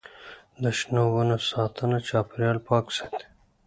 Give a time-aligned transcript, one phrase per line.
[0.63, 3.25] د شنو ونو ساتنه چاپیریال پاک ساتي.